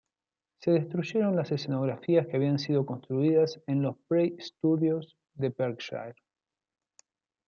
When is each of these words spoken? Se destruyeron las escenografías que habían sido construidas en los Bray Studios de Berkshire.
Se 0.63 0.71
destruyeron 0.71 1.35
las 1.35 1.51
escenografías 1.51 2.25
que 2.25 2.35
habían 2.35 2.57
sido 2.57 2.87
construidas 2.87 3.61
en 3.67 3.83
los 3.83 3.97
Bray 4.09 4.35
Studios 4.39 5.15
de 5.35 5.49
Berkshire. 5.49 6.15